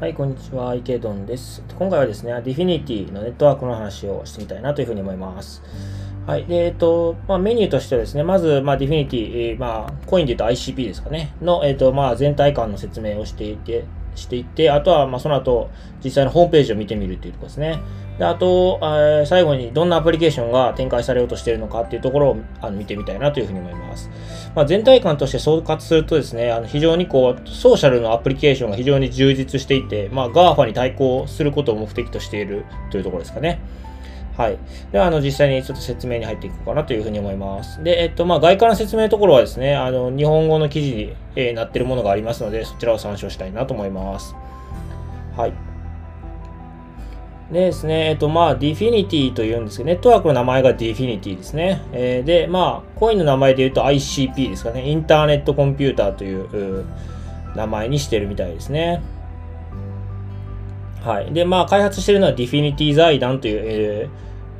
[0.00, 0.74] はい、こんにちは。
[0.74, 1.62] 池ドンです。
[1.78, 5.62] 今回はですね、ディフィニティのネットワークの話をしてみたいなというふうに思います。
[6.26, 6.46] はい。
[6.46, 13.84] で、えっと、まあ、メニューとしてはですね、まず、まあ、ディフィニティ、え、まあ、コインで言うと ICP ですかね、の、えっと、まあ、全体感の説明をしていて、
[14.14, 15.70] していって、あとは、ま、その後、
[16.04, 17.80] 実際のホームページを見てみるっていうところですね。
[18.18, 24.10] で、あと、えー、最後にどんなアプリケーションが展開されようとしているのかっていうところをあの見てみたいなというふうに思います。
[24.54, 33.60] まあ、全体感として総括するとですね、あの非常にこう、ソーシャルのアプリケーションが非常に充実していて、まあ、GAFA に対抗することを目的としているというところですかね。
[34.36, 34.58] はい。
[34.90, 37.82] では、あの、実際にちょっと説明に入っていこうかなというふうに思います。
[37.84, 44.34] で、えっと、まあ、概観の説明のところはですね、あの、日本語の記事に、え、なっているものがありますので、そちらを参照したいなと思います。
[45.36, 45.52] はい。
[47.52, 51.82] でですね、えっと、まあ、ディフィニティというんですけど、ネットワークの名前がディフィニティですね。
[51.92, 54.88] えー、で、まあ、コインの名前で言うと ICP ですかね。
[54.88, 56.86] インターネットコンピューターという
[57.54, 59.02] 名前にしてるみたいですね。
[61.04, 61.32] はい。
[61.34, 64.08] で、まあ、開発してるのはディフィニティ財団という、えー、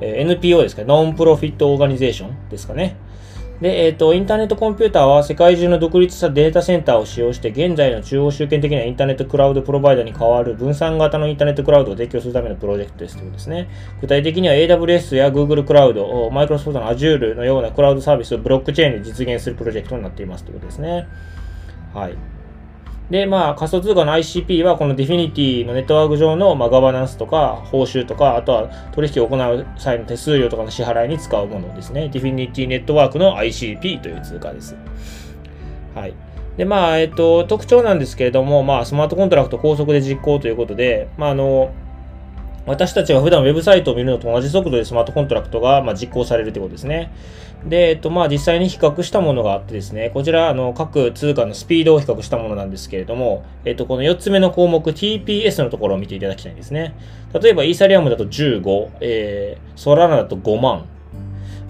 [0.00, 0.84] NPO ですか。
[0.84, 2.96] Non-Profit Organization ですかね。
[3.62, 13.68] で、えっ、ー、と、インターネットコンピューターは世界中の独立したデータセンターを使用して、現在の中央集権的なインターネットクラウドプロバイダーに代わる分散型のインターネットクラウドを提供するためのプロジェクトですということですね。
[14.00, 21.06] 具体的には AWS や Google クラウド、Microsoft の Azure のようなクラウドサービスをブロックチェーンで実現するプロジェクトになっていますということですね。
[21.94, 22.31] はい。
[23.12, 32.08] で、まあ、仮想通貨の ICP はこのディフィニティのネットワーク上の、まあ、ガバナンスとか報酬とか、あとは取引を行う際の手数料とかの支払いに使うものですね。
[32.08, 34.77] ディフィニティネットワークの ICP という通貨です。
[35.94, 36.14] はい。
[36.56, 41.70] で、まあ、えっと、特徴なんですけれども、まあ、スマートコントラクト高速で実行ということで、まあ、あの、
[42.66, 47.12] 私たちが普段ウェブサイトを見るのと同じ速度でスマートコントラクトがま実行されるということですね。
[47.66, 56.94] で、えっと、まあ実際に比較したものがあってですね、こちら、あの、各通貨のスピードを比較したものなんですけれども、えっと、この4つ目の項目 TPS のところを見ていただきたいんですね。
[57.40, 60.86] 例えば、イーサリアムだと15、えー、ソラナだと5万、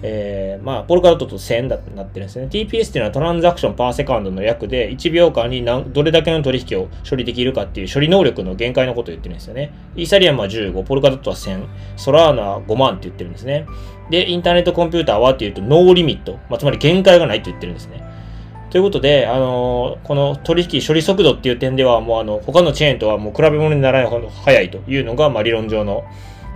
[0.05, 2.47] えー、まあ、ポルカドットと1000だなってるんですね。
[2.51, 9.71] TPS っていうのはトランザクションパーセカンドの約で、1秒間に何どれだけの取引を処理できるかっていう処理能力の限界のことを言ってるんですよね。
[9.95, 13.65] イーサリアムは15、ポルカドットは1000、ソラーナは5万って言ってるんですね。
[14.09, 16.33] で、インターネットコンピューターはっていうと、ノーリミット。
[16.49, 18.03] まあ、つまり限界がないと言ってるんですね。
[18.71, 26.03] ということで、あのー、この取引処理速度っていう点では、もうあの、他のチェーンとはもう比べ物にならないほど速いというのが、まあ、理論上の、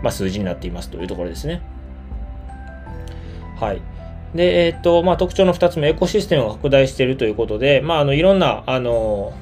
[0.04, 1.62] まあ、数字になっていますというところですね。
[3.60, 3.82] はい。
[4.36, 9.34] で、えっ、ー、と、まあ、特徴の2つ目、エコシステムが拡大しているということで、まあ、あの、いろんな、あの、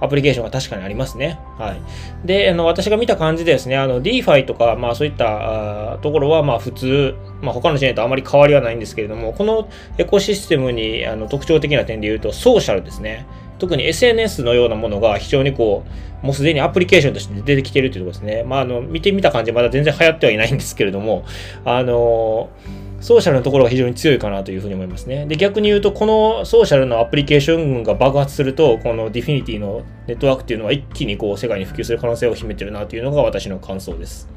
[0.00, 1.38] アプリケーションが確かにありますね。
[1.58, 2.26] はい。
[2.26, 13.26] で、あの、私が見た感じでですね、あの、DeFi とか、まあ、そういったところは、まあ、普通、まあ、他のチェーンとあまり変わりはないんですけれども、このエコシステムに、あの、特徴的な点で言うと、ソーシャルですね。
[13.58, 15.84] 特に SNS のようなものが非常にこ
[16.22, 18.42] う、もうすでにアプリケーションとして出てきているというところですね。
[18.42, 21.24] まあ、あの、見てみた感じ、まだ全然流行ってはいないんですけれども、
[21.64, 25.26] あのーソーシャルのところが非常に強いかなというふうに思いますね。
[25.26, 34.28] で、逆に言うと、このソーシャルのアプリケーション群が爆発すると、このディフィニティのネットワークっていうのは一気にこう世界に普及する可能性を秘めてるなというのが私の感想です。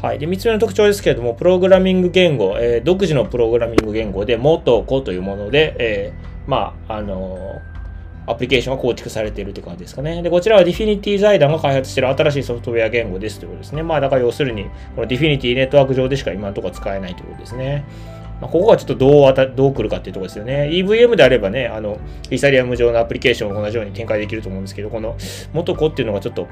[0.00, 0.20] はい。
[0.20, 7.69] で、3つ目の特徴ですけれども、プログラミング言語、えー、独自のプログラミング言語で、モトコというもので、えー、まあ、あのー
[8.30, 10.22] アプリケーションが構築されているという感じですかね。
[10.22, 13.82] で、こちらはディフィニティ財団が開発している新しいソフトウェア言語ですということですね。
[13.82, 14.64] まあ、だから要するに、
[14.94, 17.84] このディフィニティネットワーク上でしか今のところ使えないということですね。
[18.40, 20.70] まあ、ここはちょっとどうあた、どう来るかっていうところですよね。
[20.72, 21.98] EVM であればね、あの、
[22.30, 25.16] イーサリアム上のアプリケーションを同じように展開できると思うんですけど、この
[25.52, 26.48] 元子っていうのがちょっと、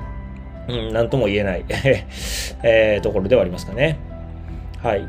[0.68, 1.64] うん、なんとも言えない
[2.62, 3.98] えー、ところではありますかね。
[4.82, 5.08] はい。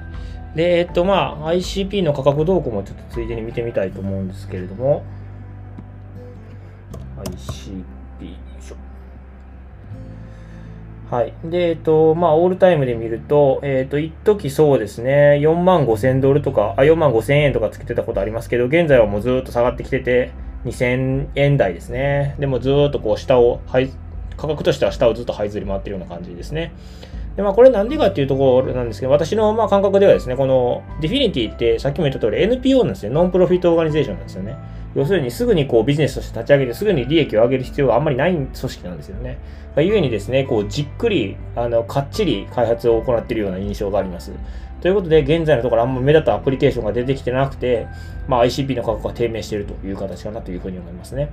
[0.55, 5.03] で、えっと、まあ、ICP の価格動向もちょっとついでに見てみたいと思うんですけれども、
[7.23, 8.35] ICP
[11.09, 11.33] はい。
[11.43, 20.31] で、えっと、まあ、オールタイムで見ると、えっと、一時そうですね、4万5千ドルとか、あ、4万5千円とかつけてたことありますけど、現在はもうずっと下がってきてて、
[20.65, 22.35] 2000円台ですね。
[22.37, 23.59] でもずっとこう下を、
[24.37, 26.73] 価格としては下をずっと這いずり回ってるような感じですね。
[27.35, 33.11] で、まあ、これなんでかっていうところなんですけど、私のまあ感覚ではですね、このディフィニティってさっきも言った通り NPO なんですよ。
[33.11, 34.57] non-profit organization なんですよね。
[34.95, 39.37] 要するにすぐにこうビジネスとして立ち上げてすぐに利益を上げる必要があんまりない組織なんですよね。
[39.77, 44.33] ゆえにですね、こうじっくり、あの、かっちり開発を行っているような印象があります。
[44.81, 47.87] ということで、現在のところあんま目立ったアプリケーションが出てきてなくて、
[48.27, 51.29] まあ、ICP の価格が低迷しているという形かなというふうに思いますね。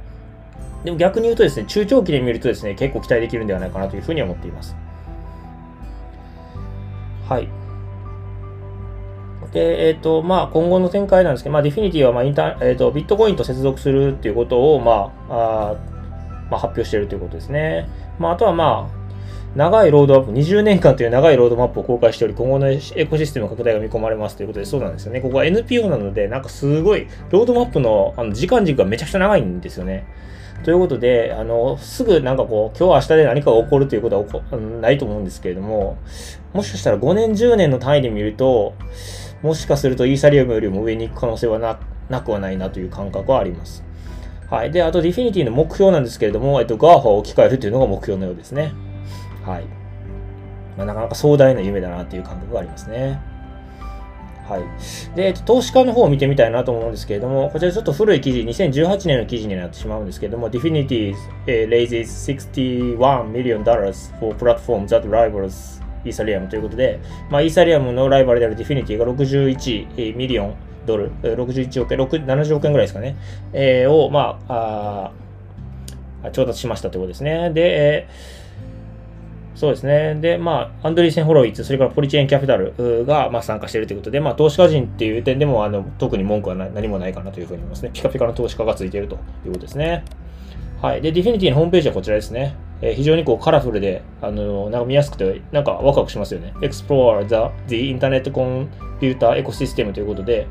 [0.85, 4.77] でも逆に言うとですね、中長期で見るとですね、結構期待できるんではないかなというふうに思っています。
[7.29, 7.49] はい。
[9.53, 15.77] で、えっ、ー、と、まあ、今後の展開なんですけど、まあ、ディフィニティは、まあ、インタえっ、ー、と、ビットコインと接続するっていうことを、まあ、あ
[16.51, 17.89] まあ、発表しているということですね。
[18.19, 19.07] まあ、あとは、まあ、
[19.57, 25.23] 長いロードマップ、20年間という長いロードマップを公開しており、今後のエコシステム拡大が見込まれますということで、そうなんですよね。
[25.23, 30.07] ここは NPO なので、なんかすごい、ロードマップのあの時間軸がめちゃくちゃ長いんですよね。
[30.63, 35.97] ということで、あの、すぐなんかこう、今日明日で何かが起こるということは起こないと思うんですけれども、
[36.53, 38.75] もしかしたら5年、10年の単位で見ると、
[39.47, 41.79] もしかするとイーサリアムよりも上に行く可能性はな
[42.09, 43.83] なくはないなという感覚はあります。
[44.51, 44.71] はい。
[44.71, 48.73] で、あと、ディフィニティの目標なんですけれども、えっと、GAFA を置き換えるというのが目標のようですね。
[49.45, 49.65] はい。
[50.77, 53.21] まあ、なかなか壮大な夢だなっていう感覚がありますね。
[54.49, 55.17] はい。
[55.17, 61.15] で、えっと、投資家の方を見てみたいなと思うんですけれども、こちらちょっと古い記事、2018年の記事になってしまうんですけれども、Definity、
[61.47, 67.01] uh, raises 61 million dollars for platform that rivals イーサリアムということで、
[67.31, 70.55] まあ、イーサリアムのライバルであるディフィニティが61ミリオン
[70.87, 73.17] ドル、61億円、70億円ぐらいですかね、
[73.53, 75.13] えー、を、まあ、
[76.25, 77.51] あ調達しましたということですね。
[77.51, 78.47] で、えー
[79.57, 80.15] そうですね。
[80.17, 87.91] で、まあ、アンドリーセン・ホロイツ、それからポリチェーン・キャピタルが、まあ、参加しているということで、まあ、投資家陣っていう点でも、あの、特に文句は何もないかなというふうに思いますね。
[87.95, 89.17] ピカピカの投資家がついていると
[89.47, 90.05] いうことですね。
[90.83, 91.01] はい。
[91.01, 92.55] で、ディフィニティのホームページはこちらですね。
[92.83, 96.53] えー、非常にこうカラフルで、あのなんか見やすくて、なんかワクワクしますよね。
[96.61, 100.47] Explore the, the Internet Computer Ecosystem ということで、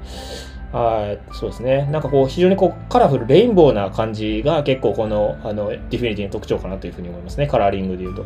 [0.72, 1.88] はい、そうですね。
[1.92, 7.48] なんかこう、非常にこう、カラフル、レインボーな感じが結構この、あの、ディフィニティの特徴かなというふうに思いますね。
[7.48, 8.26] カラーリングで言うと。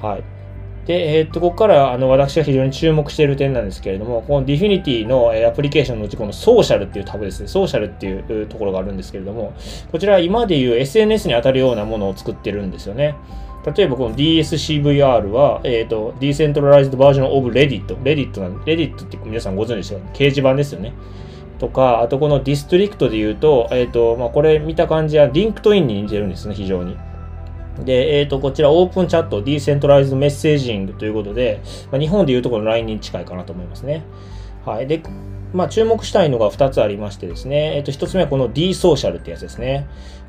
[0.00, 0.35] はい。
[0.86, 9.52] で、えー、っと、ここからあの私が非常に注目している点なんですけれども、このディフィニティのアプリケーションのうち、このソーシャルっていうタブですね、ソーシャルっていうところがあるんですけれども、
[9.90, 13.16] こちら今でいう SNS に当たるようなものを作ってるんですよね。
[13.74, 17.84] 例えばこの DSCVR は、えっ、ー、と、Decentralized Version of Reddit。
[18.04, 20.08] Reddit なんで、Reddit って皆さんご存知ですよね。
[20.12, 20.92] 掲示板ですよね。
[21.58, 26.96] とか、あとこのディストリクトで言うと、えっ、ー、と、まあ、これ見た感じは LinkedIn に似てるんですね、非常に。
[27.84, 34.02] で、えっ、ー、と、こちらオープンチャット、ディーセントライズメッセージングということで、まあ、日本でいうところの LINE に近いかなと思いますね。
[34.64, 34.86] はい。
[34.86, 35.02] で、
[35.52, 39.86] まあ、注目したいのが2つありましてですね、えっ、ー、と、1つ目はこの D ソーシャルってやつですね。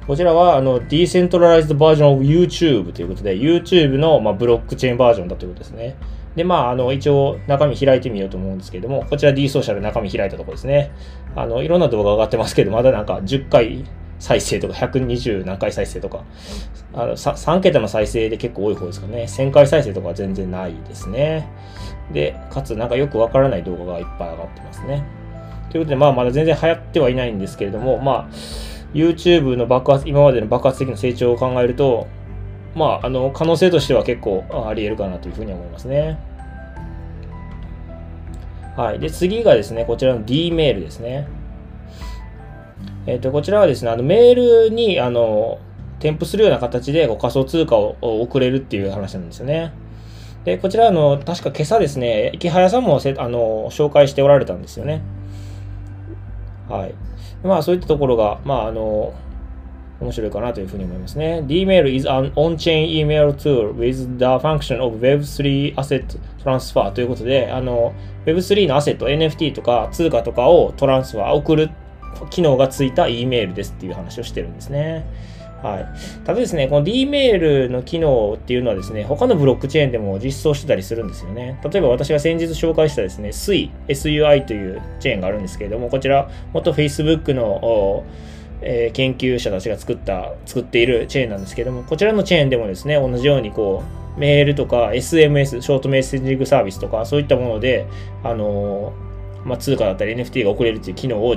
[0.07, 5.95] こちらは、あの、ディーセントライズドバージョンオブ YouTube ということで、YouTube の、まあ、ブロックチェーンバージョンだということですね。
[6.37, 10.91] で、まあ、あの、一応中身開いてみようと思うんですけども、こちら D ソーシャル中身開いたところですね。
[11.35, 13.83] あの、いろんな動画上がってますけど、まだなんか10回
[14.19, 16.23] 再生とか120何回再生とか、
[16.93, 19.23] あの 3, 3桁の再生で結構多い方ですかね。
[19.23, 21.47] 1000回再生とかは全然ないですね。
[22.11, 25.03] で、かつなんかよくわからない動画がいっぱい上がってますね。
[25.69, 28.27] ということで、まあまだ全然流行ってはいないんですけれども、まあ、
[28.93, 32.07] YouTube の爆発、今までの爆発的な成長を考えると、
[32.75, 36.17] まあ、あの、可能性としては結構あり得るかなというふうに思いますね。
[38.77, 38.99] はい。
[38.99, 41.27] で、次がですね、こちらの D メールですね。
[43.07, 45.59] えっ、ー、と、こちらはですね、あの、メールに、あの、
[45.99, 49.73] 添付するような形でこう仮想通貨を送れるっていう話なんですよね。
[50.43, 55.01] で、こちら、あの、確か今朝ですね、池早さんもせあの紹介しておられたんですよね。
[56.69, 56.93] はい。
[57.43, 59.13] まあ、そういったところが、まあ、あの、
[59.99, 61.43] 面白いかなというふうに思いますね。
[61.47, 67.93] Dmail is an on-chain email tool with the function of Web3 asset transfer ということで、あの、
[68.25, 71.71] Web3 のアセット、NFT とか通貨とかをトランスファー、送る
[72.29, 75.05] 機能がついた E メールですっていう話をしてるんですね。
[75.61, 75.85] はい。
[76.25, 81.59] ただですね、この D メールの機能っていうのはですね、他のブロックチェーンでも実装してたりするんですよね。
[81.63, 88.03] 例えば私が先日紹介したですね、SUI、SUI というチェーンがあるんですけれども、こちら、元 Facebook の
[88.61, 93.83] えー、研究者たちが作った、作っているチェーンなんですけれども、こちらのチェーンでもですね、同じようにこ
[94.15, 97.85] う、メールとか SMS、ショートメッセージングサービスとか、そういったもので、
[98.23, 101.35] あのー、まあ、通貨だったり NFT が送れるっていう機能を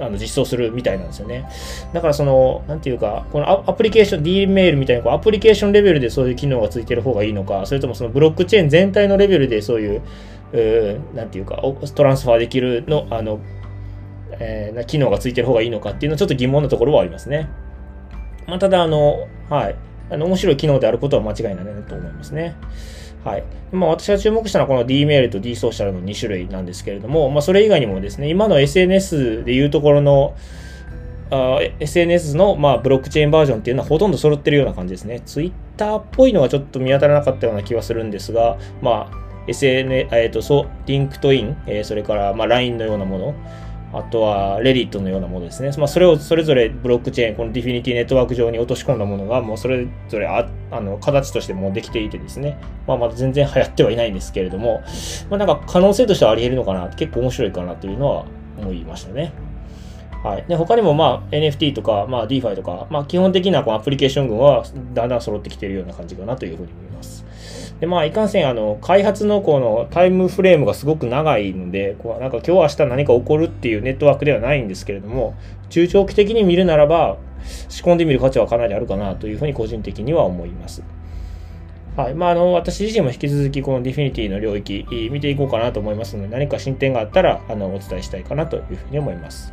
[0.00, 1.48] あの実装するみたいなんですよね。
[1.92, 10.02] だからその、なんていうか、このアプリケーション、D メールみたいなこうアプリケーションレベルでそういう機能がついてる方がいいのか、それともそのブロックチェーン全体のレベルでそういう、
[10.52, 11.62] うなんていうか、
[11.94, 13.40] トランスファーできるの、あの、
[14.40, 17.48] えー、機能がついてる方がいいのかっていうのはちょっと疑問なところはありますね。
[18.46, 19.76] まあ、ただ、あの、はい。
[20.10, 22.56] あの、面白い機能であることは間違いないなと思いますね。
[23.24, 23.44] はい。
[23.72, 30.34] まあ、私が注目したのはこの D メールと D ソーシャルの2種類なんですけれども、まあ、それ以外にもですね、今の SNS でいうところの、
[31.80, 35.20] SNS の、まあ、ブロックチェーンバージョンっていうのはほとんど揃ってるような感じですね。
[35.20, 43.34] Twitter っぽいのがちょっと見当たらなかったような気はするんですが、まあ、SN、えっ、ー、と、そう、 LinkedIn、えー、それから、まあ、LINE のようなもの、
[43.92, 45.70] あとは、レディットのようなものですね。
[45.78, 54.82] まあ、それをそれぞれブロックチェーン、このディフィニティネットワーク上に落とし込んだものが、もうそれぞれああの形としてもうできていてですね、まあ、まだ全然流行ってはいないんですけれども、
[55.30, 58.24] まあ、なんか可能性としてはあり得るのかな、結構面白いかなというのは
[58.58, 59.32] 思いましたね。
[60.22, 60.44] はい。
[60.48, 67.24] で、他にもまあ NFT とか、まあ DeFi とか、まあ基本的なこのアプリケーション群はだんだん揃ってきているような感じかなというふうに思います。
[67.80, 75.36] で、まあ、いかんせん、あの、開発のこのタイムフレームがすごく長いので、こうなんか今日明日何か起こるっていうネットワークではないんですけれども、
[75.68, 77.18] 中長期的に見るならば、
[77.68, 80.82] 仕込んでみる価値はかなりあるかなというふうに個人的には思います。
[81.96, 82.14] はい。
[82.14, 89.52] まあ、あの、私自身も引き続きこのディフィニティの領域見ていこうかなと思いますので、何か進展があったら、あの、お伝えしたいかなというふうに思います。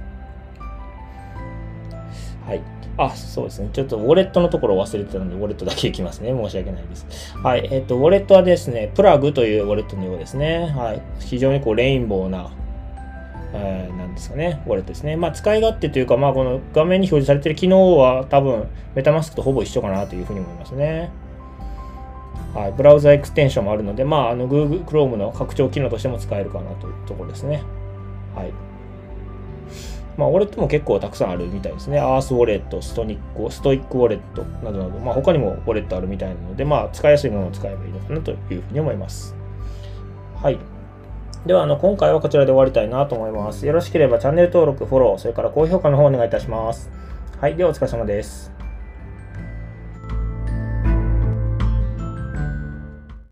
[2.46, 2.62] はい。
[2.98, 3.70] あ、そうですね。
[3.74, 6.30] ちょっとウォレットのところを忘れてたので、ウォレットだけいきますね。
[6.30, 7.36] 申し訳ないです。
[7.38, 7.68] はい。
[7.72, 10.72] えっ、ー、と、ウォレットはですね、プラグというウォレットのようですね。
[10.76, 11.02] はい。
[11.20, 12.52] 非常にこう、レインボーな、
[13.54, 15.18] えー、なんですかね、ウォレットですね。
[15.18, 21.10] まあ、使い勝手というか、まあ、この画面に表示されている機能は多分、メタマスクとほぼ一緒かなというふうに思いますね。
[22.54, 22.72] はい。
[22.72, 27.64] browser extension もあるので、まあ、あの、Google Chrome の拡張機能としても使えるかなというところですね。
[28.34, 28.54] はい。
[30.18, 32.00] まあ、ウォレットも結構たくさんあるみたいですね。
[32.00, 39.36] アースウォレット、ストニック、ストイックウォレットなどなど、まあ、他にもウォレットあるみたいなので、まあ、使いやすいものを使えばいいのかなというふうに思います。
[40.42, 40.60] はい。
[41.46, 43.68] では、あの、今回はこちらで終わりたいなと思います。
[43.68, 46.90] よろしければチャンネル登録、フォロー、それから高評価の方お願いいたします。
[47.40, 47.56] はい。
[47.56, 48.55] では、お疲れ様です。